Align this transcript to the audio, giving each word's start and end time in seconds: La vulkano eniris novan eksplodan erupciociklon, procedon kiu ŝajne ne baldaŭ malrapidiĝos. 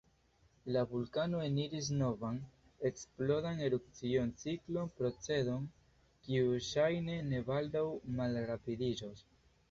La 0.75 0.81
vulkano 0.91 1.39
eniris 1.47 1.89
novan 1.97 2.37
eksplodan 2.89 3.61
erupciociklon, 3.67 4.89
procedon 5.01 5.67
kiu 6.29 6.55
ŝajne 6.69 7.19
ne 7.27 7.43
baldaŭ 7.51 7.85
malrapidiĝos. 8.21 9.23